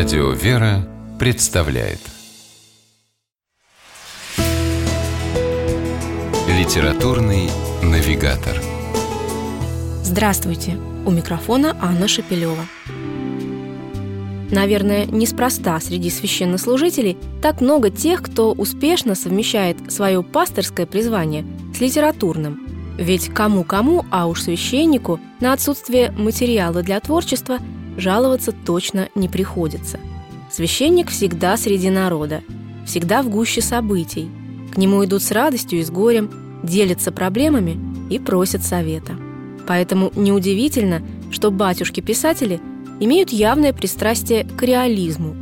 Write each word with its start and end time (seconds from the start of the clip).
Радио 0.00 0.30
«Вера» 0.30 0.88
представляет 1.18 1.98
Литературный 6.48 7.50
навигатор 7.82 8.56
Здравствуйте! 10.02 10.78
У 11.04 11.10
микрофона 11.10 11.76
Анна 11.82 12.08
Шапилева. 12.08 12.64
Наверное, 14.50 15.04
неспроста 15.04 15.78
среди 15.80 16.08
священнослужителей 16.08 17.18
так 17.42 17.60
много 17.60 17.90
тех, 17.90 18.22
кто 18.22 18.52
успешно 18.52 19.14
совмещает 19.14 19.92
свое 19.92 20.22
пасторское 20.22 20.86
призвание 20.86 21.44
с 21.76 21.80
литературным. 21.80 22.66
Ведь 22.96 23.28
кому-кому, 23.28 24.06
а 24.10 24.28
уж 24.28 24.40
священнику, 24.40 25.20
на 25.40 25.52
отсутствие 25.52 26.10
материала 26.12 26.82
для 26.82 26.98
творчества 27.00 27.58
жаловаться 28.00 28.52
точно 28.52 29.08
не 29.14 29.28
приходится. 29.28 29.98
Священник 30.50 31.10
всегда 31.10 31.56
среди 31.56 31.90
народа, 31.90 32.42
всегда 32.86 33.22
в 33.22 33.28
гуще 33.28 33.60
событий. 33.60 34.28
К 34.72 34.76
нему 34.76 35.04
идут 35.04 35.22
с 35.22 35.30
радостью 35.30 35.80
и 35.80 35.84
с 35.84 35.90
горем, 35.90 36.30
делятся 36.62 37.12
проблемами 37.12 37.78
и 38.10 38.18
просят 38.18 38.62
совета. 38.64 39.16
Поэтому 39.66 40.10
неудивительно, 40.16 41.02
что 41.30 41.50
батюшки-писатели 41.50 42.60
имеют 42.98 43.30
явное 43.30 43.72
пристрастие 43.72 44.44
к 44.44 44.62
реализму, 44.62 45.36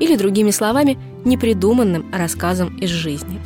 или, 0.00 0.16
другими 0.16 0.50
словами, 0.50 0.98
непридуманным 1.24 2.06
рассказам 2.12 2.76
из 2.76 2.90
жизни. 2.90 3.40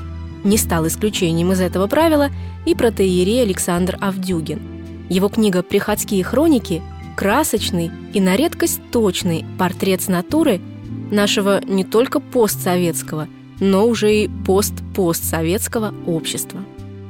Не 0.44 0.56
стал 0.56 0.86
исключением 0.86 1.52
из 1.52 1.60
этого 1.60 1.86
правила 1.86 2.30
и 2.66 2.74
протеерей 2.74 3.42
Александр 3.42 3.96
Авдюгин. 4.00 4.60
Его 5.08 5.28
книга 5.28 5.62
«Приходские 5.62 6.22
хроники»– 6.22 6.82
красочный 7.18 7.90
и 8.14 8.20
на 8.20 8.36
редкость 8.36 8.80
точный 8.92 9.44
портрет 9.58 10.02
с 10.02 10.06
натуры 10.06 10.60
нашего 11.10 11.60
не 11.64 11.82
только 11.82 12.20
постсоветского, 12.20 13.26
но 13.58 13.88
уже 13.88 14.14
и 14.14 14.30
пост-постсоветского 14.46 15.92
общества. 16.06 16.60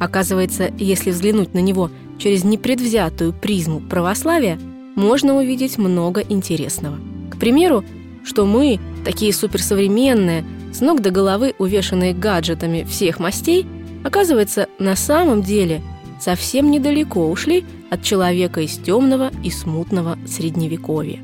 Оказывается, 0.00 0.73
если 0.78 1.11
взглянуть 1.11 1.53
на 1.53 1.59
него 1.59 1.91
через 2.17 2.42
непредвзятую 2.42 3.34
призму 3.34 3.81
православия, 3.81 4.59
можно 4.95 5.37
увидеть 5.37 5.77
много 5.77 6.22
интересного. 6.22 6.98
К 7.31 7.37
примеру, 7.37 7.84
что 8.25 8.47
мы, 8.47 8.81
такие 9.05 9.34
суперсовременные, 9.34 10.43
с 10.72 10.81
ног 10.81 11.03
до 11.03 11.11
головы 11.11 11.55
увешанные 11.59 12.15
гаджетами 12.15 12.87
всех 12.89 13.19
мастей, 13.20 13.67
оказывается, 14.05 14.69
на 14.78 14.97
самом 14.97 15.43
деле 15.43 15.83
совсем 16.20 16.70
недалеко 16.70 17.28
ушли 17.30 17.64
от 17.91 18.02
человека 18.02 18.61
из 18.61 18.77
темного 18.77 19.30
и 19.42 19.50
смутного 19.50 20.19
средневековья. 20.27 21.20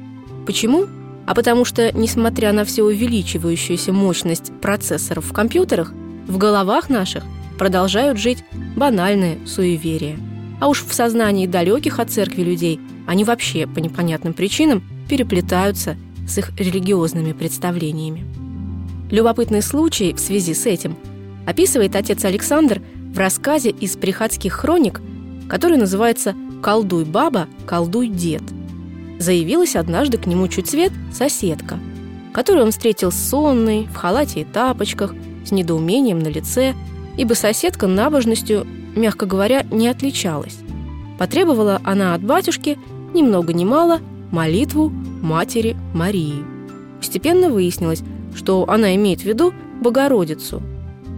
Почему? 0.46 0.86
А 1.26 1.34
потому 1.34 1.64
что, 1.64 1.90
несмотря 1.96 2.52
на 2.52 2.64
всю 2.64 2.84
увеличивающуюся 2.84 3.92
мощность 3.92 4.52
процессоров 4.60 5.24
в 5.24 5.32
компьютерах, 5.32 5.92
в 6.26 6.36
головах 6.36 6.90
наших 6.90 7.24
продолжают 7.58 8.18
жить 8.18 8.44
банальные 8.76 9.38
суеверия. 9.46 10.16
А 10.60 10.68
уж 10.68 10.82
в 10.84 10.92
сознании 10.92 11.46
далеких 11.46 11.98
от 11.98 12.10
церкви 12.10 12.42
людей 12.42 12.80
они 13.06 13.24
вообще 13.24 13.66
по 13.66 13.78
непонятным 13.78 14.32
причинам 14.32 14.82
переплетаются 15.08 15.96
с 16.26 16.38
их 16.38 16.58
религиозными 16.58 17.32
представлениями. 17.32 18.24
Любопытный 19.10 19.62
случай 19.62 20.12
в 20.14 20.18
связи 20.18 20.54
с 20.54 20.66
этим 20.66 20.96
описывает 21.46 21.94
отец 21.96 22.24
Александр 22.24 22.82
в 23.14 23.18
рассказе 23.18 23.70
из 23.70 23.96
приходских 23.96 24.52
хроник, 24.52 25.00
который 25.48 25.78
называется 25.78 26.34
«Колдуй 26.62 27.04
баба, 27.04 27.46
колдуй 27.64 28.08
дед». 28.08 28.42
Заявилась 29.20 29.76
однажды 29.76 30.18
к 30.18 30.26
нему 30.26 30.48
чуть 30.48 30.68
свет 30.68 30.92
соседка, 31.12 31.78
которую 32.32 32.64
он 32.64 32.72
встретил 32.72 33.12
сонной, 33.12 33.86
в 33.86 33.94
халате 33.94 34.40
и 34.40 34.44
тапочках, 34.44 35.14
с 35.46 35.52
недоумением 35.52 36.18
на 36.18 36.28
лице, 36.28 36.74
ибо 37.16 37.34
соседка 37.34 37.86
набожностью, 37.86 38.66
мягко 38.96 39.26
говоря, 39.26 39.62
не 39.70 39.86
отличалась. 39.86 40.58
Потребовала 41.16 41.80
она 41.84 42.14
от 42.14 42.24
батюшки 42.24 42.78
ни 43.14 43.22
много 43.22 43.52
ни 43.52 43.64
мало 43.64 44.00
молитву 44.32 44.90
Матери 45.22 45.76
Марии. 45.94 46.42
Постепенно 46.98 47.48
выяснилось, 47.48 48.02
что 48.34 48.68
она 48.68 48.96
имеет 48.96 49.20
в 49.20 49.24
виду 49.24 49.54
Богородицу. 49.80 50.60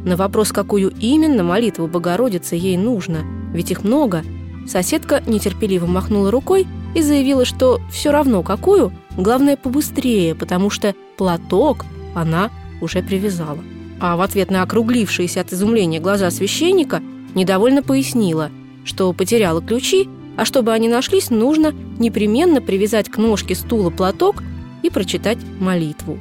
На 0.06 0.16
вопрос, 0.16 0.52
какую 0.52 0.90
именно 0.98 1.44
молитву 1.44 1.86
Богородицы 1.86 2.56
ей 2.56 2.78
нужно, 2.78 3.24
ведь 3.52 3.70
их 3.70 3.84
много, 3.84 4.24
соседка 4.66 5.22
нетерпеливо 5.26 5.84
махнула 5.84 6.30
рукой 6.30 6.66
и 6.94 7.02
заявила, 7.02 7.44
что 7.44 7.80
все 7.92 8.10
равно 8.10 8.42
какую, 8.42 8.94
главное 9.18 9.58
побыстрее, 9.58 10.34
потому 10.34 10.70
что 10.70 10.94
платок 11.18 11.84
она 12.14 12.50
уже 12.80 13.02
привязала. 13.02 13.58
А 14.00 14.16
в 14.16 14.22
ответ 14.22 14.50
на 14.50 14.62
округлившиеся 14.62 15.42
от 15.42 15.52
изумления 15.52 16.00
глаза 16.00 16.30
священника 16.30 17.02
недовольно 17.34 17.82
пояснила, 17.82 18.50
что 18.84 19.12
потеряла 19.12 19.60
ключи 19.60 20.08
а 20.36 20.44
чтобы 20.44 20.72
они 20.72 20.88
нашлись, 20.88 21.30
нужно 21.30 21.74
непременно 21.98 22.60
привязать 22.60 23.08
к 23.08 23.16
ножке 23.16 23.54
стула 23.54 23.90
платок 23.90 24.42
и 24.82 24.90
прочитать 24.90 25.38
молитву. 25.58 26.20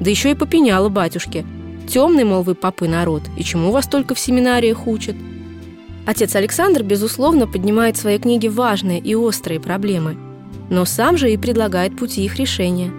Да 0.00 0.10
еще 0.10 0.30
и 0.30 0.34
попеняла 0.34 0.88
батюшке. 0.88 1.44
Темный, 1.88 2.24
мол, 2.24 2.42
вы 2.42 2.54
попы 2.54 2.88
народ, 2.88 3.22
и 3.36 3.44
чему 3.44 3.70
вас 3.70 3.86
только 3.86 4.14
в 4.14 4.18
семинариях 4.18 4.86
учат? 4.86 5.16
Отец 6.06 6.34
Александр, 6.34 6.82
безусловно, 6.82 7.46
поднимает 7.46 7.96
в 7.96 8.00
своей 8.00 8.18
книге 8.18 8.50
важные 8.50 9.00
и 9.00 9.14
острые 9.14 9.60
проблемы, 9.60 10.16
но 10.70 10.84
сам 10.84 11.16
же 11.16 11.32
и 11.32 11.36
предлагает 11.36 11.96
пути 11.96 12.24
их 12.24 12.36
решения. 12.36 12.90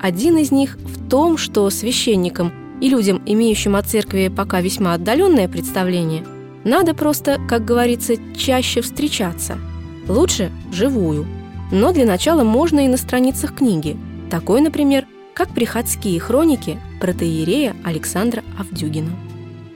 Один 0.00 0.36
из 0.38 0.52
них 0.52 0.76
в 0.76 1.08
том, 1.08 1.36
что 1.36 1.68
священникам 1.70 2.52
и 2.80 2.88
людям, 2.88 3.22
имеющим 3.26 3.76
от 3.76 3.86
церкви 3.86 4.32
пока 4.34 4.60
весьма 4.60 4.94
отдаленное 4.94 5.48
представление, 5.48 6.24
надо 6.64 6.94
просто, 6.94 7.38
как 7.48 7.64
говорится, 7.64 8.14
чаще 8.36 8.80
встречаться– 8.80 9.58
Лучше– 10.08 10.50
живую. 10.72 11.26
Но 11.70 11.92
для 11.92 12.06
начала 12.06 12.42
можно 12.42 12.84
и 12.84 12.88
на 12.88 12.96
страницах 12.96 13.54
книги. 13.54 13.96
Такой, 14.30 14.62
например, 14.62 15.06
как 15.38 15.50
«Приходские 15.50 16.18
хроники» 16.18 16.80
протеерея 17.00 17.76
Александра 17.84 18.42
Авдюгина. 18.58 19.12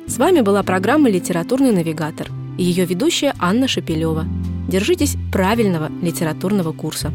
С 0.08 0.18
вами 0.18 0.40
была 0.40 0.64
программа 0.64 1.08
«Литературный 1.08 1.70
навигатор» 1.70 2.32
и 2.58 2.64
ее 2.64 2.84
ведущая 2.84 3.32
Анна 3.38 3.68
Шапилева. 3.68 4.26
Держитесь 4.66 5.14
правильного 5.30 5.88
литературного 6.02 6.72
курса. 6.72 7.12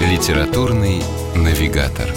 Литературный 0.00 1.04
навигатор. 1.36 2.12